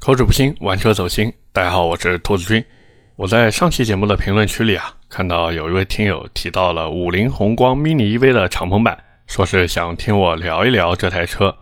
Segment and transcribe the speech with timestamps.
[0.00, 1.30] 口齿不清，玩车走心。
[1.52, 2.64] 大家好，我是兔子君。
[3.16, 11.54] 我在上期节目的评论区里啊，看到有一位听友提到了五菱宏光 mini EV 的敞篷版，说是想听我聊一聊这台车。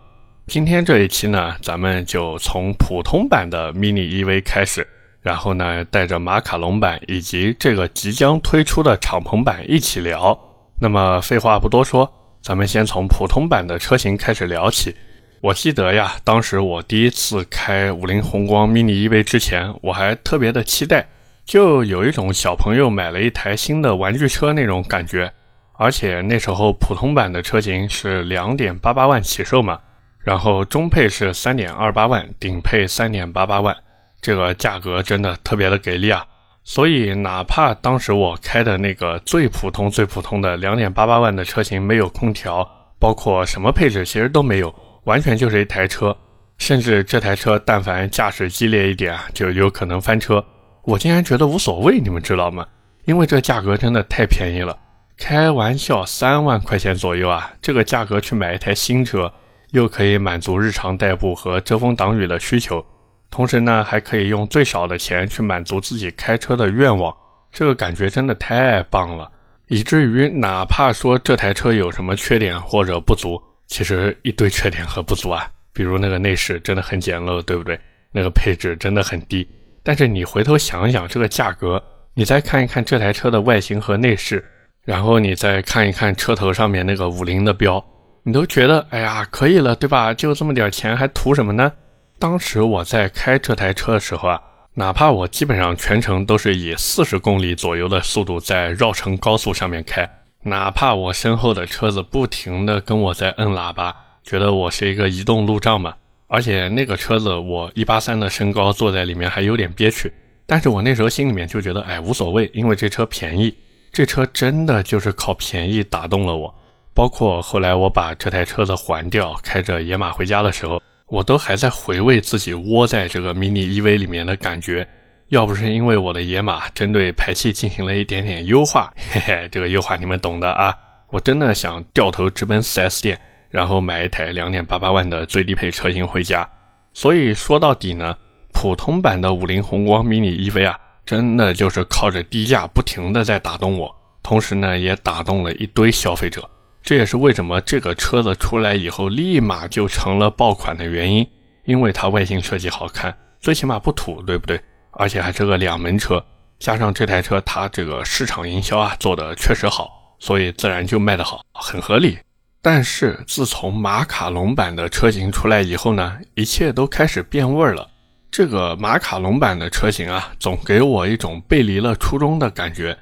[0.45, 4.87] 今天这一期呢，咱们就从普通版的 mini EV 开始，
[5.19, 10.37] 然后呢，带着马卡龙版以及这个即将推出的敞篷版一起聊。
[10.79, 12.09] 那么废话不多说，
[12.43, 14.95] 咱们先从普通版的车型开始聊起。
[15.39, 21.07] 我记得呀，当时我第一次开五菱宏光 mini EV 之前，我还特别的期待，
[21.45, 25.31] 就有一种小朋友买了一台新的玩具车那种感觉。
[25.73, 29.79] 而且那时候普通版的车型是两点八八万起售嘛，
[30.23, 33.77] 然后中配是三点二八万，顶配三点八八万，
[34.19, 36.25] 这个价格真的特别的给力啊！
[36.63, 42.67] 所以哪怕当时我开的那个最普通、最普通的两点八八万的车型没有空调，
[42.97, 44.73] 包括什么配置其实都没有。
[45.07, 46.15] 完全就是一台车，
[46.57, 50.43] 甚至这台车但凡驾驶激烈一点啊，就有可能翻车。
[50.83, 52.67] 我竟然觉得无所谓，你们知道吗？
[53.05, 54.77] 因为这价格真的太便宜了，
[55.17, 59.31] 开玩笑，三万块钱左右啊，这个价格去买一台新车，
[59.71, 62.85] 又可以满足日常代步和遮风挡雨的需求，
[63.31, 67.15] 同时呢，还可以用最少的钱去满足自己开车的愿望，
[67.49, 69.31] 这个感觉真的太棒了，
[69.67, 73.41] 以至于哪怕说这台车有什么缺点或者不足。
[73.67, 77.79] 其实一堆缺点和不足啊，比如那个内饰真的很简陋，对不对？
[78.11, 79.47] 那个配置真的很低。
[79.83, 81.81] 但是你回头想想这个价格，
[82.13, 84.43] 你再看一看这台车的外形和内饰，
[84.83, 87.83] 然后你再看一看车头上面那个五菱的标，
[88.23, 90.13] 你都觉得哎呀可以了，对吧？
[90.13, 91.71] 就这么点钱还图什么呢？
[92.17, 94.41] 当时我在开这台车的时候啊，
[94.73, 100.09] 哪怕我基本上全程都是以四十公里左右的速度在绕城高速上面开。
[100.43, 105.95] 哪怕我身后的车子不停的跟我在摁喇叭，觉得我是一个移动路障嘛。
[106.27, 110.11] 而且那个车子我一八三的身高坐在里面还有点憋屈，
[110.45, 113.53] 但是我那时候心里面就觉得，哎，无所谓，因为这车便宜，
[113.91, 116.53] 这车真的就是靠便宜打动了我。
[116.93, 124.87] 包括后来我把这台车子还掉，开着野马回家的时候，我都还在回味自己窝在这个 mini EV 里面的感觉。
[125.29, 130.73] 要不是因为我的野马针对排气进行了一点点优化， 嘿嘿，这个优化你们懂的啊！
[131.09, 136.47] 我真的想掉头直奔 4S 店，然后买一台2.88万的最低配车型回家。
[136.93, 138.15] 所以说到底呢，
[138.53, 146.49] 普通版的五菱宏光 mini EV 啊，真的就是靠着低价不停的在打动我，同时呢，也打动了一堆消费者。
[146.81, 151.27] 这也是为什么这个车子出来以后立马就成了爆款的原因，
[151.65, 154.57] 因为它外形设计好看，最起码不土，对不对？
[154.97, 156.23] 而且还是个两门车，
[156.59, 162.17] 加上这台车它这个市场营销啊做的确实好，所以自然就卖得好，很合理。
[162.61, 167.87] 但是自从马卡龙版的车型出来以后呢，一切都开始变味了。
[168.29, 172.97] 这个马卡龙版的车型啊，总给我一种背离了初衷的感觉。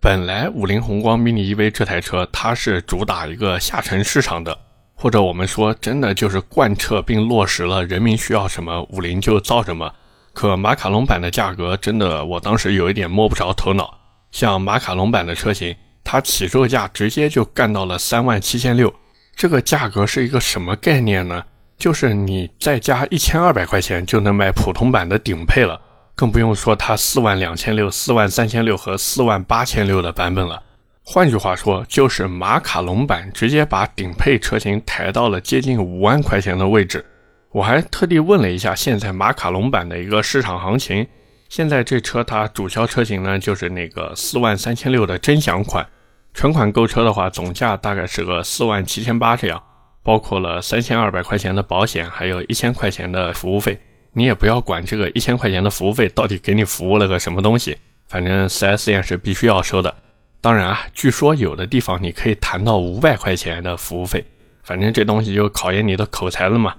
[0.00, 4.56] 本来五菱宏光 mini EV 这台车它是主打一个下沉市场的，
[4.94, 9.92] 或者我们说真的就是贯彻并落实了人民需要什么五菱就造什么。
[10.32, 13.98] 可马卡龙版的价格真的，我当时有一点摸不着头脑。
[14.30, 15.74] 像马卡龙版的车型，
[16.04, 18.94] 它起售价直接就干到了三万七千六，
[19.34, 21.44] 这个价格是一个什么概念呢？
[21.76, 25.80] 就是你再加一千二百块钱就能买普通版的顶配了，
[26.14, 30.62] 更不用说它四万两千六、四万三千六和四万八千六的版本了。
[31.02, 37.04] 换句话说，就是马卡龙版直接把顶配车型抬到了接近五万块钱的位置。
[37.52, 41.04] 我还特地问了一下现在马卡龙版的一个市场行情，
[41.48, 45.84] 现在这车它主销车型呢就是那个四万三千六的臻享款，
[46.32, 49.60] 全款购车的话总价大概是个四万七千八这样，
[50.04, 53.76] 包括了三千二百块钱的保险，还有一千块钱的服务费。
[54.12, 59.92] 你也不要管这个一千块钱的服务费到底给你服务了个什么东西，反正 4S 店是必须要收的。
[60.40, 64.24] 当然啊，据说有的地方你可以谈到五百块钱的服务费，
[64.62, 66.76] 反正这东西就考验你的口才了嘛。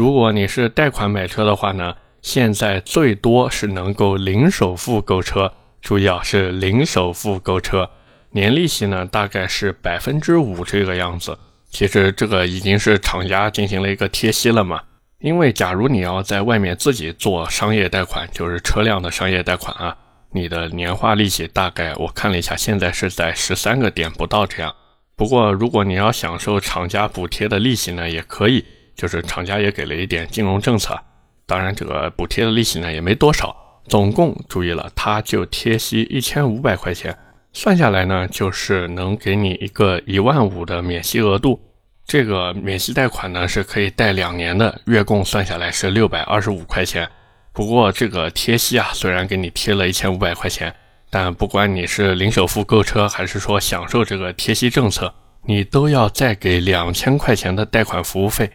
[0.00, 5.52] 如果你是贷款买车的话呢，现在最多是能够零首付购车，
[5.82, 7.90] 注意啊，是零首付购车，
[8.30, 11.38] 年利息呢大概是百分之五这个样子。
[11.68, 14.80] 其实这个已经是厂家进行了一个贴息了嘛。
[15.18, 19.94] 因为假如你要在外面自己做商业贷款，就是车辆的商业贷款啊，
[20.32, 24.74] 你的年化利息大概我看了一下，现在是在十三个点不到这样。
[25.14, 28.64] 不过如果你要享受厂家补贴的利息呢，也可以。
[29.00, 30.94] 就是厂家也给了一点金融政策，
[31.46, 33.56] 当然这个补贴的利息呢也没多少，
[33.88, 37.16] 总共注意了，它就贴息一千五百块钱，
[37.50, 41.58] 算下来呢就是能给你一个一万五的免息额度。
[42.04, 47.08] 这个免息贷款呢是可以贷两年的，月供算下来是六百二十五块钱。
[47.54, 50.74] 不过这个贴息啊，虽然给你贴了一千五百块钱，
[51.08, 55.14] 但不管你是零首付购车，还是说享受这个贴息政策，
[55.46, 58.50] 你都要再给两千块钱的贷款服务费。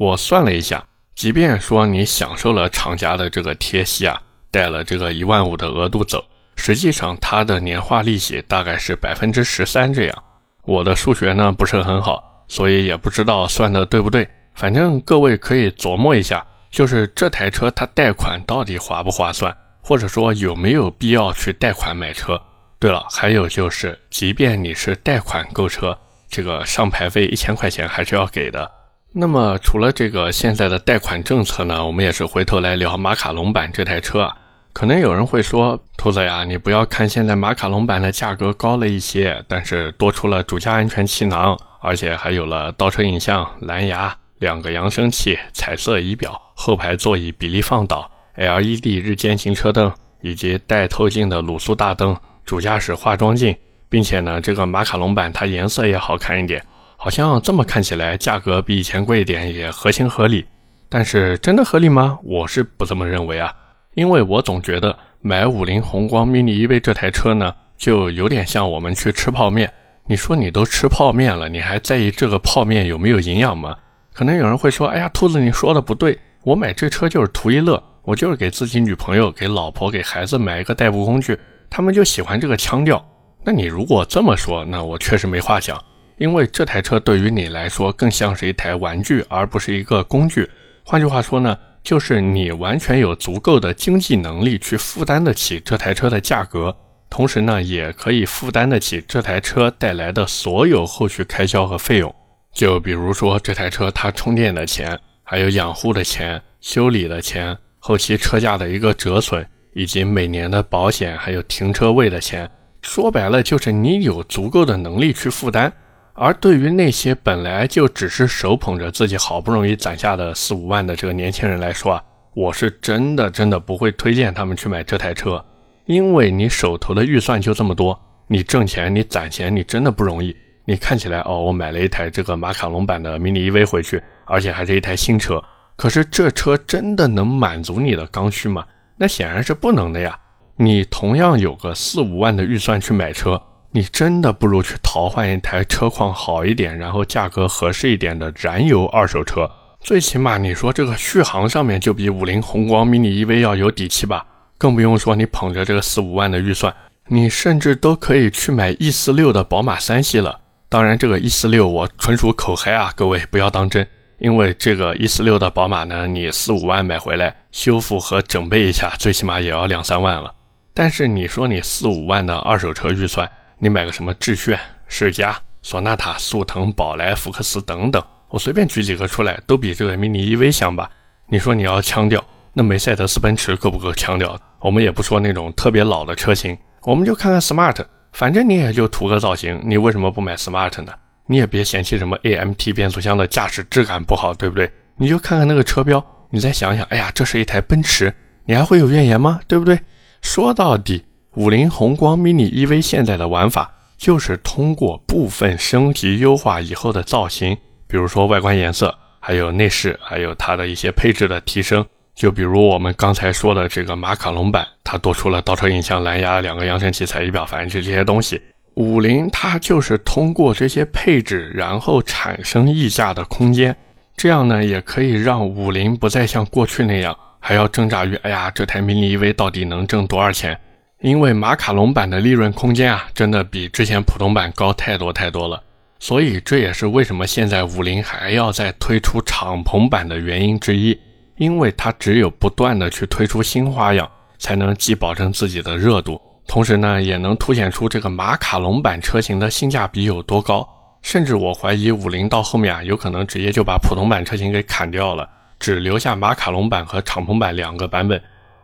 [0.00, 0.82] 我算了一下，
[1.14, 4.18] 即便说你享受了厂家的这个贴息啊，
[4.50, 6.24] 贷了这个一万五的额度走，
[6.56, 10.22] 实际上它的年化利息大概是百分之十三这样。
[10.62, 14.26] 我的数学呢不是很好，所以也不知道算的对不对。
[14.54, 16.46] 反正各位可以琢磨一下。
[16.70, 22.40] 就是这台车它贷款到底划不划算，或者说有没有必要去贷款买车？
[22.78, 25.98] 对了，还有就是，即便你是贷款购车，
[26.28, 28.70] 这个上牌费一千块钱还是要给的。
[29.12, 34.36] 那么除了这个现在的贷款政策呢，我们也是回头来聊马卡龙版这台车啊。
[34.72, 44.16] 可能有人会说，兔子呀，你不要看现在马卡龙版的价格高了一些，但是多出了主驾安全气囊，而且还有了倒车影像、蓝牙。
[44.38, 49.92] 两个扬声器、彩色仪表、后排座椅比例放倒、LED 日间行车灯
[50.22, 52.16] 以及带透镜的卤素大灯、
[52.46, 53.54] 主驾驶化妆镜，
[53.90, 56.64] 并且呢，这个马卡龙版它颜色也好看一点，
[57.02, 60.44] 好像这么看起来价格比以前贵一点也合情合理。
[60.86, 62.18] 但是真的合理吗？
[62.22, 63.50] 我是不这么认为啊，
[63.94, 69.72] 因为我总觉得买五菱宏光 mini EV 这台车呢，就有点像我们去吃泡面。
[70.08, 73.74] 你说你都吃泡面了，你还在意这个泡面有没有营养吗？
[74.12, 76.18] 可能有人会说：“哎呀，兔子，你说的不对。
[76.42, 81.38] 我买这车就是图一乐，我就是给自己女朋友、给老婆、给孩子买一个代步工具，
[81.70, 83.02] 他们就喜欢这个腔调。”
[83.42, 85.82] 那你如果这么说，那我确实没话讲，
[86.20, 90.46] 因为这台车对于你来说更像是一台玩具，而不是一个工具。
[90.84, 96.76] 换句话说呢，就是你完全有足够的经济能力去负担得起这台车的价格，
[97.08, 102.14] 同时呢，也可以负担得起这台车带来的所有后续开销和费用。
[102.52, 112.50] 就比如说这台车，它充电的钱，还有养护的钱、修理的钱、后期车架的一个折损，以及每年的保险，还有停车位的钱，
[112.82, 115.72] 说白了就是你有足够的能力去负担。
[116.22, 125.42] 而对于那些本来就只是手捧着自己好不容易攒下的四五万的这个年轻人来说啊，我是真的真的不会推荐他们去买这台车，
[125.86, 130.36] 因为你手头的预算就这么多，你挣钱、你攒钱，你真的不容易。
[130.66, 135.42] 你看起来哦，我买了一台这个马卡龙版的 mini EV 回去，而且还是一台新车。
[135.74, 138.62] 可是这车真的能满足你的刚需吗？
[138.98, 140.18] 那显然是不能的呀。
[140.56, 143.40] 你同样有个四五万的预算去买车，
[143.72, 149.50] 你真的不如去淘换一台车况好一点，然后价格合适一点的燃油二手车。
[149.80, 154.26] 最起码你说这个续航上面就比五菱宏光 mini EV 要有底气吧？
[154.58, 156.74] 更不用说你捧着这个四五万的预算，
[157.08, 160.40] 你甚至都可以去买 E 四六的宝马三系了。
[160.68, 163.86] 当然，这个一四六我纯属口嗨啊，各位不要当真。
[164.18, 170.34] 因为这个一四六的宝马呢，你四五万买回来修复和整备一下，最起码也要两三万了。
[170.74, 173.30] 但是你说你四五万的二手车预算，
[173.62, 174.58] 你买个什么致炫、
[174.88, 180.90] 世嘉、索纳塔、速腾、宝来、福克斯等等，我随便举几个出来，都比这个 mini EV 香吧？
[181.28, 182.24] 你说你要腔调，
[182.54, 184.40] 那梅赛德斯奔驰够不够腔调？
[184.60, 187.84] 我们也不说那种特别老的车型，我们就看看 smart。
[188.12, 190.92] 反正你也就图个造型，你为什么不买 smart 呢？
[191.26, 194.72] 你也别嫌弃什么 AMT 变速箱的驾驶质感不好，对不对？
[194.96, 198.12] 你就看看那个车标，你再想想，哎呀，这是一台奔驰，
[198.46, 199.38] 你还会有怨言吗？
[199.46, 199.78] 对不对？
[200.22, 201.04] 说到底，
[201.36, 207.56] 五菱宏光 mini EV 现在的玩法就是通过部分升级优化以后的造型，
[207.86, 211.86] 比如说外观颜色，还有内饰，还有它的一些配置的提升。
[212.16, 218.42] 就比如我们刚才说的这个马卡龙版，它多出了倒车影像、蓝牙、两个扬声器、彩仪表，反正就这些东西。
[218.74, 223.76] 五菱它就是通过这些配置，然后产生溢价的空间，
[224.16, 230.58] 这样呢也可以让五菱不再像过去那样还要挣扎于哎呀这台 mini EV 到底能挣多少钱？
[231.00, 235.62] 因为马卡龙版的利润空间啊，真的比之前普通版高太多太多了。
[235.98, 240.98] 所以这也是为什么现在五菱还要再推出敞篷版的原因之一。
[241.36, 244.06] 因为它只有不断的去推出新花样，
[244.38, 250.68] 才能既保证自己的热度，同时呢，也能凸显出这个马卡龙版车型的性价比有多高。
[251.00, 255.26] 甚至我怀疑五菱到后面啊，有可能直接就把普通版车型给砍掉了，
[255.58, 258.20] 只留下马卡龙版和敞篷版两个版本。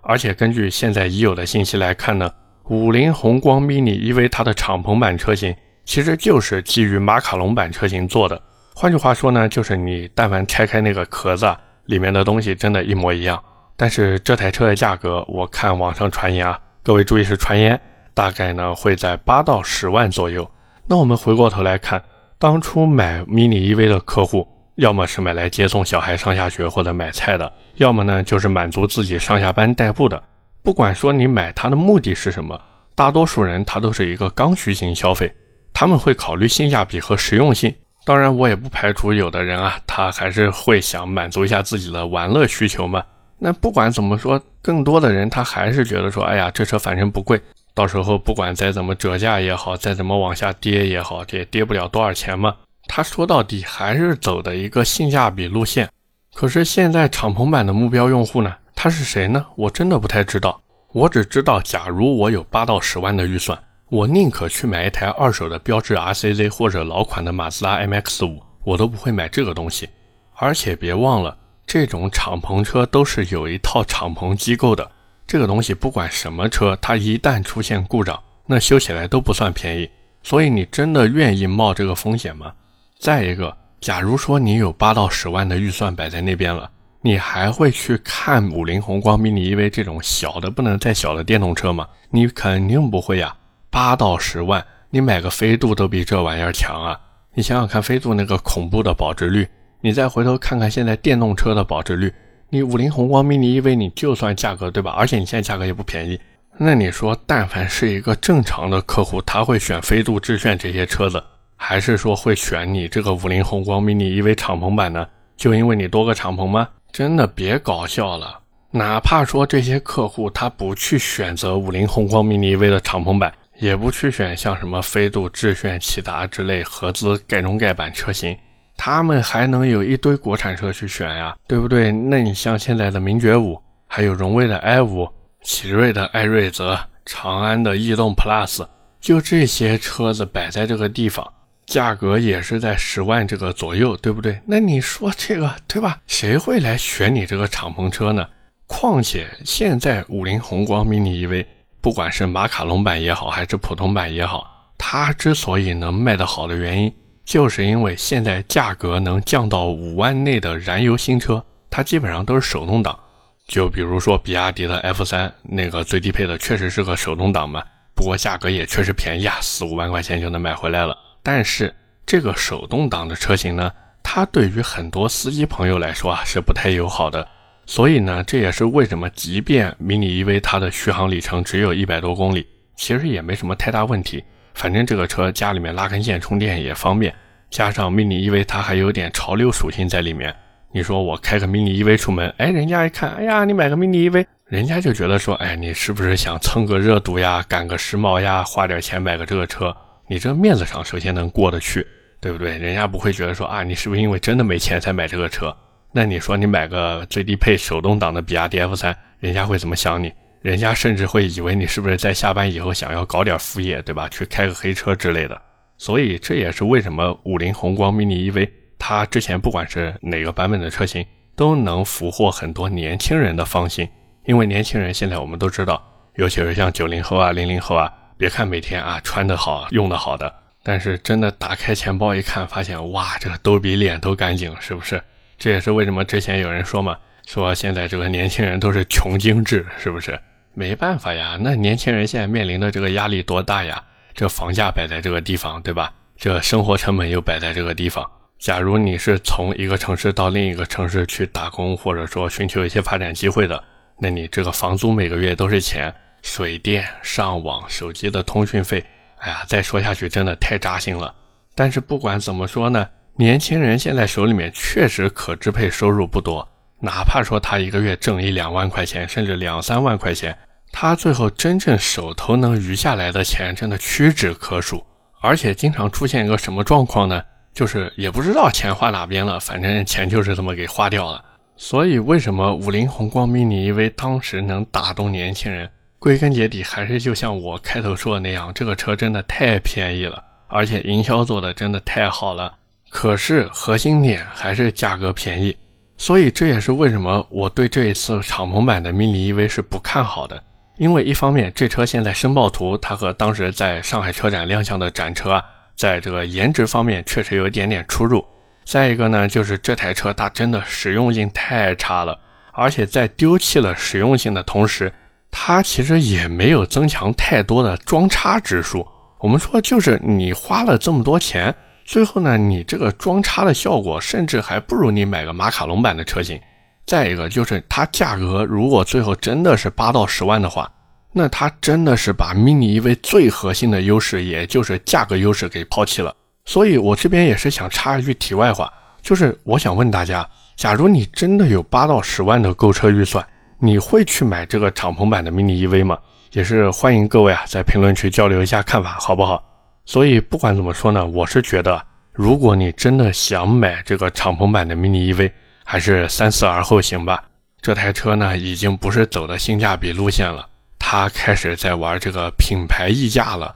[0.07, 2.31] 而且根据现在已有的信息来看呢，
[2.69, 8.41] 五菱宏光 mini EV 它的敞篷版车型其实就是基于马卡龙版车型做的。
[8.75, 11.55] 换句话说呢，就是你但凡拆开那个壳子。
[11.87, 13.41] 里面的东西真的一模一样，
[13.77, 17.81] 但是这台车的价格，我看网上传言啊，各位注意是传言，
[18.13, 20.51] 大概呢会在八到十万左右。
[20.89, 22.03] 那我们回过头来看，
[22.41, 30.23] 当初买 mini EV 的客户，要么是买来接送小孩上下学或者买菜的，要么呢就是满足自己上下班代步的。
[30.63, 32.61] 不管说你买它的目的是什么，
[32.95, 35.33] 大多数人他都是一个刚需型消费，
[35.73, 37.75] 他们会考虑性价比和实用性。
[38.05, 43.03] 当然，我也不排除有的人啊，他还是会想满足一下自己的玩乐需求嘛。
[43.39, 47.41] 那不管怎么说，更多的人他还是觉得说，哎呀，这车反正不贵，
[47.75, 52.55] 到时候不管再怎么折价也好，再怎么往下跌也好，这也跌不了多少钱嘛。
[52.87, 55.89] 他说到底还是走的一个性价比路线。
[56.35, 58.55] 可是现在敞篷版的目标用户呢？
[58.75, 59.47] 他是谁呢？
[59.57, 60.61] 我真的不太知道。
[60.93, 69.89] 我只知道，假如我有八到十万的预算，我宁可去买一台二手的标致 RCZ 或者老款的马自达 MX-5，我都不会买这个东西。
[70.35, 74.91] 而且别忘了，这种敞篷车都是有一套敞篷机构的。
[75.27, 79.91] 这个东西不管什么车，它一旦出现故障，那修起来都不算便宜。
[80.23, 82.53] 所以你真的愿意冒这个风险吗？
[82.99, 86.71] 再一个，假如说你有八到十万的预算摆在那边了。
[87.03, 91.87] 你还会去看五菱宏光 mini EV 这种小的不能再小的电动车吗？
[92.11, 93.33] 你肯定不会呀！
[93.71, 96.99] 八到十万，你买个飞度都比这玩意儿强啊！
[97.35, 99.47] 你想想看，飞度那个恐怖的保值率，
[99.83, 102.13] 你再回头看看现在电动车的保值率，
[102.51, 104.91] 你五菱宏光 mini EV，你就算价格对吧？
[104.93, 106.19] 而且你现在价格也不便宜，
[106.59, 111.23] 那你说，但凡是一个正常的客户，他会选飞度、致炫这些车子，
[111.57, 115.07] 还是说会选你这个五菱宏光 mini EV 敞篷版呢？
[115.37, 116.69] 就因为你多个敞篷吗？
[116.93, 128.37] 真的别搞笑了，哪怕说这些客户他不去选择五菱宏光 mini EV 的敞篷版，也不去选像什么飞度、致炫、骐达之类合资盖中盖版车型，
[128.77, 131.91] 他们还能有一堆国产车去选呀，对不对？
[131.91, 135.09] 那你像现在的名爵五，还有荣威的 i 五、
[135.43, 138.67] 奇瑞的艾瑞泽、长安的逸动 Plus，
[139.01, 141.27] 就这些车子摆在这个地方。
[141.67, 144.41] 价格也是在十万这个左右，对不对？
[144.47, 146.01] 那你说这个对吧？
[146.07, 148.29] 谁会来选你这个敞篷车呢？
[148.69, 151.45] 况且现在五菱宏光 mini EV，
[151.81, 156.93] 不管是马卡龙版也好，还是普通版也好，它之所以能卖得好的原因，
[157.25, 162.99] 就是因为现在价格能降到五万内的燃油新车，它基本上都是手动挡。
[163.47, 167.63] 就比如说比亚迪的 F 三，那个最低配的确实是个手动挡嘛，
[167.95, 170.97] 不过价格也确实便宜啊，四五万块钱就能买回来了。
[171.27, 171.75] 但是
[172.07, 173.69] 这个手动挡的车型呢，
[174.01, 177.27] 它对于很多司机朋友来说啊是不太友好的，
[177.67, 184.23] 所以呢，这也是为什么即便 mini EV 它的续航里程只有一百多公里，其实也没什么太大问题。
[184.55, 187.13] 反正这个车家里面拉根线充电也方便，
[187.51, 190.33] 加上 mini EV 它还有点潮流属性在里面。
[190.71, 199.77] 你说我开个 mini EV 出门，哎，人家一看，哎呀，你买个 mini EV，人家就觉得说，哎，你是不是想蹭个热度呀，赶个时髦呀，花点钱买个这个车？
[200.09, 201.87] 你这面子上首先能过得去，
[202.21, 202.57] 对不对？
[202.59, 205.55] 人家不会觉得说啊，你是不是因为真的没钱才买这个车？
[205.93, 210.13] 那你说你买个最低配手动挡的比亚迪 F 三，人家会怎么想你？
[210.43, 214.09] 人家甚至会以为你是不是在下班以后想要搞点副业，对吧？
[214.09, 215.41] 去开个黑车之类的。
[215.77, 218.49] 所以这也是为什么五菱宏光 mini EV
[218.79, 223.89] 它之前不管是哪个版本的车型，都能俘获很多年轻人的芳心。
[224.25, 225.83] 因为年轻人现在我们都知道，
[226.15, 227.93] 尤其是像九零后啊、零零后啊。
[228.19, 235.03] 别看每天啊穿的好用的好的，但是真的打开钱包一看，发现哇，这个都比脸都干净，是不是？
[235.39, 236.97] 这也是为什么之前有人说嘛，
[237.27, 240.19] 说现在这个年轻人都是穷精致，是不是？
[240.55, 243.83] 没办法呀，那年轻人现在面临的这个压力多大呀？
[244.15, 245.93] 这房价摆在这个地方，对吧？
[246.17, 248.11] 这生活成本又摆在这个地方。
[248.39, 253.63] 假如你是从一个城市到另一个城市去打工，或者说寻求一些发展机会的，
[253.99, 255.95] 那你这个房租每个月都是钱。
[256.27, 258.85] 水电、上网、手机的通讯费，
[259.19, 261.15] 哎呀，再说下去真的太扎心了。
[261.55, 266.47] 但是不管怎么说呢，年轻人现在手里面确实可支配收入不多，
[266.81, 270.37] 哪怕说他一个月挣一两万块钱，甚至两三万块钱，
[270.73, 274.85] 他最后真正手头能余下来的钱真的屈指可数。
[275.21, 277.23] 而且经常出现一个什么状况呢？
[277.55, 281.25] 就是也不知道钱花哪边了，反正钱就是这么给花掉了。
[281.57, 285.71] 所以为什么五菱宏光 mini EV 当时能打动年轻人？
[285.99, 292.55] 归根结底，还是就像我开头说的那样，这个车真的太便宜了，而且营销做的真的太好了。
[292.91, 295.57] 可是核心点还是价格便宜，
[295.97, 300.41] 所以这也是为什么我对这一次敞篷版的 mini EV 是不看好的。
[300.77, 305.43] 因为一方面，这车现在申报图它和当时在上海车展亮相的展车啊，
[305.75, 308.25] 在这个颜值方面确实有一点点出入。
[308.65, 312.19] 再一个呢，就是这台车它真的实用性太差了，
[312.53, 314.93] 而且在丢弃了实用性的同时。
[315.39, 318.85] 它其实也没有增强太多的装叉指数。
[319.21, 326.41] 我们说，就是你花了这么多钱，最后呢，你这个装叉的效果，甚至还不如你买个马卡龙版的车型。
[326.87, 330.73] 再一个就是它价格，如果最后真的是八到十万的话，
[331.13, 336.13] 那它真的是把 mini EV 最核心的优势，也就是价格优势给抛弃了。
[336.47, 340.27] 所以我这边也是想插一句题外话，就是我想问大家，
[340.57, 343.25] 假如你真的有八到十万的购车预算，
[343.59, 345.99] 你会去买这个敞篷版的 mini EV 吗？
[346.33, 349.43] 也是欢迎各位啊，在评论区交流一下看法，好不好？
[349.87, 351.83] 所以不管怎么说呢，我是觉得，
[352.13, 355.33] 如果你真的想买这个敞篷版的 mini EV，
[355.65, 357.25] 还是三思而后行吧。
[357.63, 360.47] 这台车呢，已经不是走的性价比路线了，
[360.79, 363.55] 它开始在玩这个品牌溢价了。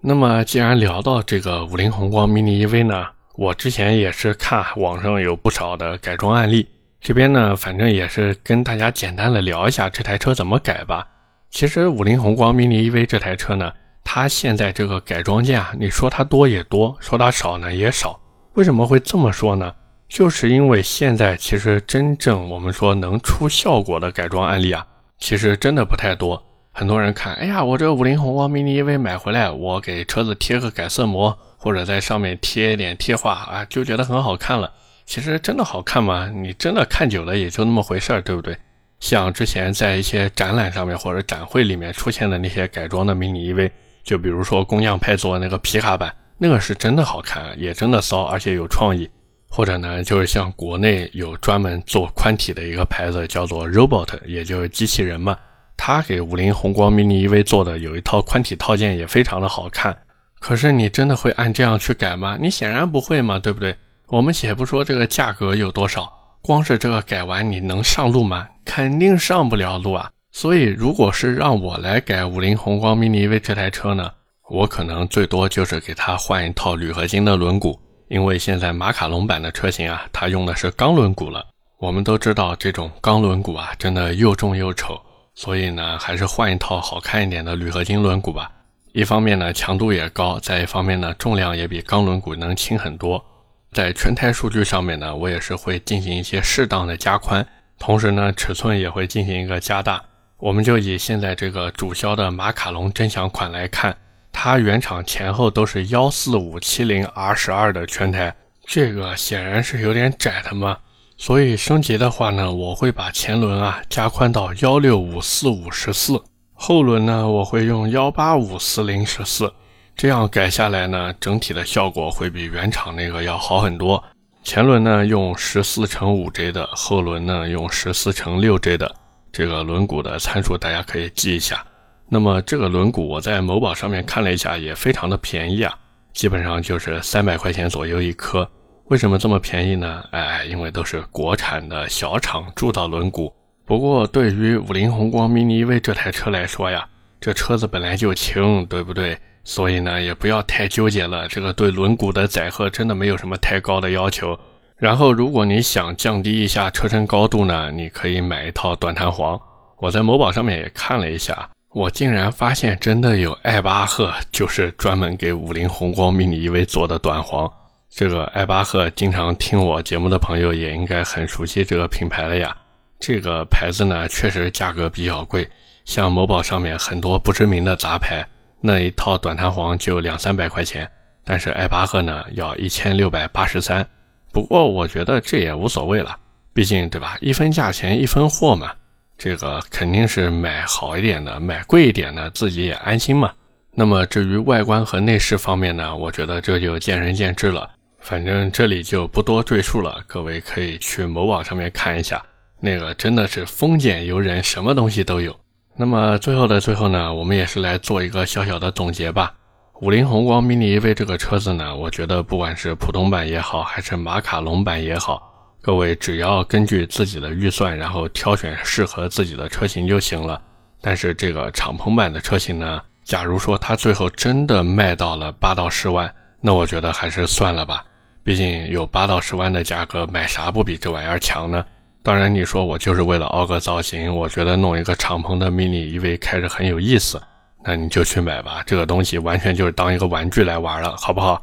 [0.00, 6.68] 那么既然聊到这个五菱宏光 mini EV 呢，我之前也是看网上有不少的改装案例，
[7.02, 11.04] 这边呢，反正也是跟大家简单的聊一下这台车怎么改吧。
[11.50, 13.72] 其实五菱宏光 mini EV 这台车呢。
[14.04, 18.18] 它现在这个改装件啊，你说它多也多，说它少呢也少。
[18.54, 19.72] 为什么会这么说呢？
[20.08, 24.86] 就是因为现在其实真正我们说能出效果的改装案例啊，
[25.18, 26.40] 其实真的不太多。
[26.72, 34.72] 很多人看，哎呀，我这五菱宏光 mini EV 买回来，我给车子贴个改色膜，或者在上面贴一点贴画啊，就觉得很好看了。
[35.12, 36.32] 其实真的好看吗？
[36.34, 38.56] 你真的看久了也就那么回事儿，对不对？
[38.98, 43.70] 像之前在一些展览上面或者展会里面出现的那些改装的 mini EV。
[44.02, 49.06] 就比如说工匠派做那个皮卡版，那个是真的好看，也真的骚，而且有创意。
[49.50, 55.36] 或者呢，就是像国内有专门做宽体的一个牌子，叫做 Robot，也就是机器人嘛。
[55.76, 59.94] 他给五菱宏光 mini EV 做的有一套宽体套件，也非常的好看。
[60.40, 62.38] 可是你真的会按这样去改吗？
[62.40, 63.76] 你显然不会嘛，对不对？
[64.12, 68.46] 我们且不说这个价格有多少，光是这个改完你能上路吗？
[68.62, 70.10] 肯定上不了路啊。
[70.32, 74.10] 所以，如果是让我来改五菱宏光 mini v 这台车呢，
[74.50, 77.74] 我可能最多就是给它换一套铝合金的轮毂，
[78.08, 81.46] 因为现在马卡龙版的车型啊，它用的是钢轮毂了。
[81.78, 85.00] 我们都知道这种钢轮毂啊，真的又重又丑，
[85.34, 88.50] 所以呢，还是换一套好看一点的铝合金轮毂吧。
[88.92, 93.24] 一方面呢，强度也高；再一方面呢，重量也比钢轮毂能轻很多。
[93.72, 97.46] 在全胎数据上面呢，我也是会进行一些适当的加宽，
[97.78, 100.02] 同时呢，尺寸也会进行一个加大。
[100.36, 103.96] 我们就以现在这个主销的马卡龙臻享款来看，
[104.30, 108.34] 它原厂前后都是幺四五七零 R 十二的全胎，
[108.66, 110.76] 这个显然是有点窄的嘛。
[111.16, 116.20] 所以升级的话呢，我会把前轮啊加宽到幺六五四五十四，
[116.52, 119.50] 后轮呢我会用幺八五四零十四，
[119.94, 124.02] 这样改下来呢，整体的效果会比原厂那个要好很多。
[124.42, 128.92] 前轮呢用十四乘五 J 的，后轮呢用十四乘六 J 的。
[129.30, 131.64] 这个轮毂的参数大家可以记一下。
[132.08, 135.72] 那么这个轮毂我在某宝上面看了一下，也非常的便宜啊，
[136.12, 138.46] 基本上就是三百块钱左右一颗。
[138.86, 140.04] 为什么这么便宜呢？
[140.10, 143.32] 哎，因为都是国产的小厂铸造轮毂。
[143.64, 146.86] 不过对于五菱宏光 mini EV 这台车来说呀，
[147.20, 149.16] 这车子本来就轻，对不对？
[149.44, 151.26] 所以呢，也不要太纠结了。
[151.28, 154.38] 这个对轮毂的载荷真的没有什么太高的要求。
[154.76, 159.40] 然后，如果你想降低一下车身高度呢，你可以买一套短弹簧。
[159.78, 167.50] 我在某宝上面也看了一下，我竟然发现真的有艾巴赫，就是专门给五菱宏光 mini EV 做的短簧。
[167.88, 172.56] 这个艾巴赫，经常听我节目的朋友也应该很熟悉这个品牌了呀。
[172.98, 175.48] 这个牌子呢，确实价格比较贵，
[175.84, 178.26] 像某宝上面很多不知名的杂牌，
[178.64, 180.88] 那一套短弹簧就两三百块钱，
[181.24, 183.86] 但是艾巴赫呢，要一千六百八十三。
[184.32, 186.16] 不过我觉得这也无所谓了，
[186.54, 187.18] 毕竟对吧？
[187.20, 188.72] 一分价钱一分货嘛，
[189.18, 193.32] 这个肯定是买好一点的，买贵一点的，自己也安心嘛。
[193.74, 197.68] 那么至于外观和内饰方面呢，我觉得这就见仁见智了。
[197.98, 202.22] 反正这里就不多赘述了，各位可以去某宝上面看一下，
[202.60, 205.38] 那个真的是丰俭由人，什么东西都有。
[205.74, 209.32] 那么最后的最后呢，我们也是来做一个小小的总结吧。
[209.80, 215.20] 五菱宏光 mini EV 这个车子呢，我觉得不管是普通版也好，还是马卡龙版也好，
[215.60, 220.40] 各位只要根据自己的预算，然后挑选适合自己的车型就行了。
[220.80, 227.84] 但是这个敞篷版的车型呢，假如说它最后真的卖到了八到十万，那我觉得还是算了吧。
[228.22, 231.64] 毕竟有八到十万的价格，买啥不比这玩意儿强呢？
[232.02, 237.20] 当然你说我就是为了凹个造型，我觉得弄一个敞篷的 mini EV 开着很有意思。
[237.64, 241.40] 那你就去买吧，这个东西完全就是当一个玩具来玩了，好不好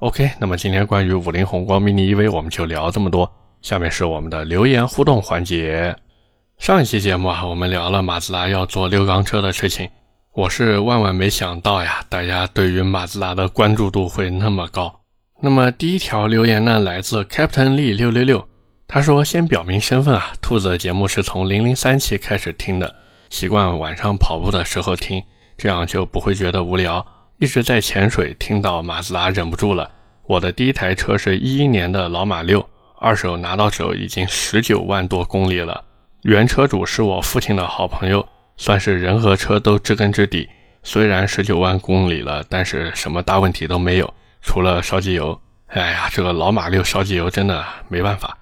[0.00, 5.94] ？OK，那么今天关于五菱宏光 mini EV 我们就聊这么多，下面是我们的留言互动环节。
[6.58, 9.88] 上一期节目啊，我们聊了马自达要做六缸车的事情，
[10.34, 14.92] 我是万万没想到呀，大家对于马自达的关注度会那么高。
[15.40, 18.48] 那么第一条留言呢，来自 Captain Lee 六六六，
[18.94, 22.94] 他说：“先表明身份啊，兔子的节目是从零零三期开始听的，
[23.30, 25.24] 习惯晚上跑步的时候听，
[25.56, 27.02] 这样就不会觉得无聊。
[27.38, 29.90] 一直在潜水，听到马自达忍不住了。
[30.26, 35.82] 我的第一台车是一一年的老马六，二手拿到手已经十九万多公里了。
[36.24, 38.28] 原车主是我父亲的好朋友，
[38.58, 40.46] 算是人和车都知根知底。
[40.82, 48.36] 虽然十九万公里了，但是什么大问题都没有。”除了烧机油，哎呀，这个老马六烧机油真的没办法。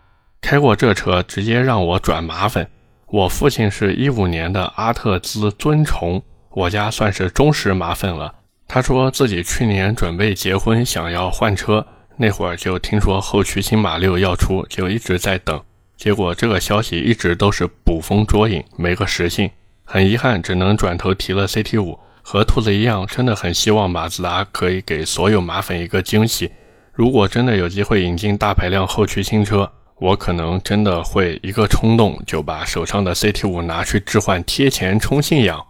[0.51, 2.67] 开过这车，直接让我转马粉。
[3.07, 8.35] 我父亲是一五年的阿特兹尊崇，我家算是忠实马粉了。
[8.67, 11.87] 他说自己去年准备结婚，想要换车，
[12.17, 15.63] 那会儿就听说后驱新马六要出，就一直在等。
[15.97, 19.49] 结果这个消息一直都是捕风捉影，没个实信。
[19.85, 21.97] 很遗憾，只能转头提了 CT 五。
[22.23, 26.51] 和兔子一样，真的很希望马自达可以给所有马粉一个惊喜。
[26.93, 35.63] 如果真的有机会引进大排量后驱新车，我可能真的会一个冲动就把手上的 CT 五拿去置换贴钱充信仰。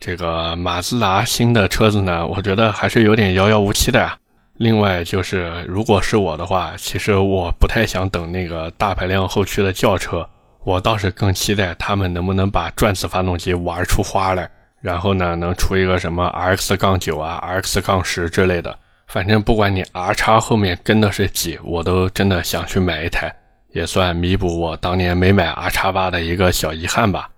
[0.00, 4.16] 这个马自达新的车子呢，我觉得还是有点遥遥无期的呀。
[4.54, 10.26] 另外就是，如果是我的话，其实我不太想等那个大排量后驱的轿车，
[10.64, 14.50] 我倒是更期待他们能不能把转子发动机玩出花来。
[14.80, 23.34] 然后呢，能出一个什么 RX 杠九啊、RX 杠十之类的，反正不管你 R 叉后面跟的是几，我都真的想去买一台，
[23.76, 27.28] 也算弥补我当年没买 R 叉八的一个小遗憾吧。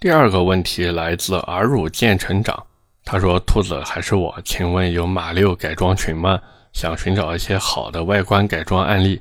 [0.00, 2.64] 第二个问题来自耳乳见成长，
[3.04, 6.40] 他说：“兔子还是我，请问有马六改装群吗？
[6.72, 9.20] 想寻找一些好的外观改装案例。”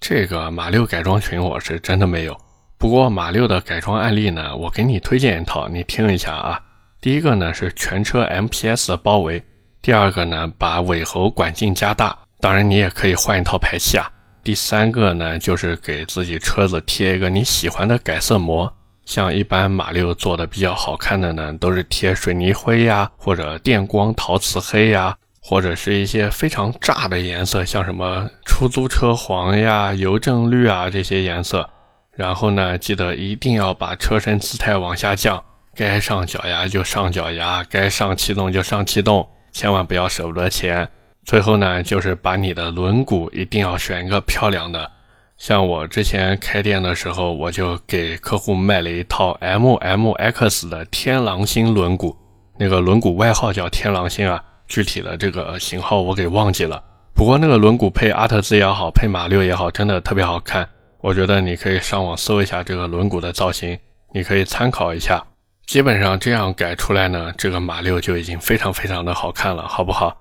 [0.00, 2.36] 这个马六改装群我是真的没有，
[2.76, 6.60] 不过马六的改装案例呢，我给你推荐一套，你听一下啊。
[7.00, 9.40] 第一个呢是全车 MPS 的包围，
[9.80, 14.10] 第二个呢把尾喉管径加大，当然你也可以换一套排气啊。
[14.42, 18.72] 第三个呢就是给自己车子贴一个你喜欢的改色膜，
[19.04, 31.68] 像一般马六做的比较好看的呢，都是贴水泥灰呀，或者电光陶瓷黑呀，或者是一些非常炸的颜色，像什么出租车黄呀、邮政绿啊这些颜色。
[32.16, 35.42] 然后呢，记得一定要把车身姿态往下降。
[35.74, 40.88] 该上脚牙就上脚牙，该上气动就上气动，千万不要舍不得钱。
[41.30, 44.90] 最后呢，就是把你的轮毂一定要选一个漂亮的。
[45.38, 52.16] 像我之前开店的时候，我就给客户卖了一套 MMX 的天狼星轮毂，
[52.58, 56.82] 那个轮毂外号叫天狼星啊，具体的这个型号我给忘记了。
[57.14, 60.68] 不过那个轮毂配阿特兹也好，配马六也好，真的特别好看。
[61.00, 63.78] 我觉得你可以上网搜一下这个轮毂的造型，
[64.12, 65.24] 你可以参考一下。
[65.64, 70.19] 基本上这样改出来呢，这个马六就已经非常非常的好看了，好不好？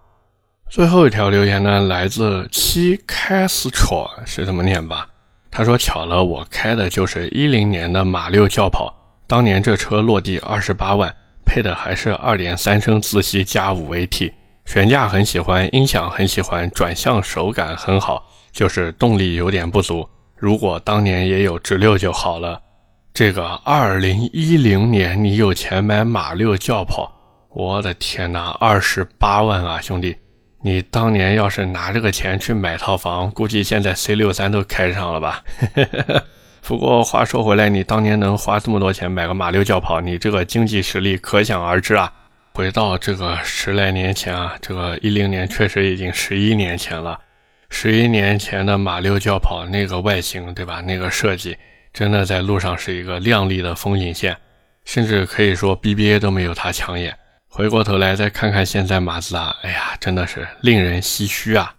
[0.70, 5.08] 最后一条留言呢，来自七 Castro，是这么念吧？
[5.50, 8.94] 他说：“巧了，我开的就是一零年的马六轿跑，
[9.26, 11.12] 当年这车落地二十八万，
[11.44, 14.32] 配的还是二点三升自吸加五 AT，
[14.66, 20.08] 悬架很喜欢，音响很喜欢，转向手感很好，就是动力有点不足。
[20.36, 22.62] 如果当年也有直六就好了。”
[23.12, 27.12] 这个二零一零年，你有钱买马六轿跑？
[27.50, 30.16] 我的天哪，二十八万啊，兄弟！
[30.62, 35.44] 你当年要是拿这个钱去买套房，估计现在 C 六三都开上了吧？
[36.62, 42.12] 不过话说回来，你当年能花这么多钱买个马六轿跑，你这个经济实力可想而知啊！
[42.54, 47.18] 回到这个十来年前啊，这个一零年确实已经十一年前了。
[47.70, 50.82] 十一年前的马六轿跑那个外形，对吧？
[50.82, 51.58] 那个设计。
[51.92, 54.38] 真的在路上是一个亮丽的风景线，
[54.86, 57.18] 甚至可以说 BBA 都没有它抢眼。
[57.50, 61.74] 回过头来再看看现在马自达，哎呀，真的是令人唏嘘啊。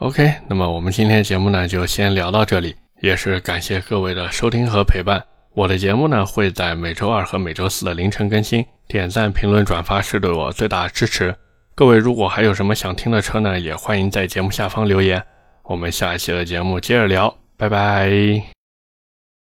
[0.00, 5.24] OK，那么我们今天节目呢就先聊到这里，也是感谢各位的收听和陪伴。
[5.54, 11.34] 我的节目呢会在每周二和每周四的凌晨更新，点赞、评论、转发是对我最大的支持。
[11.74, 15.24] 各位如果还有什么想听的车呢，也欢迎在节目下方留言。
[15.62, 18.57] 我们下一期的节目接着聊，拜拜。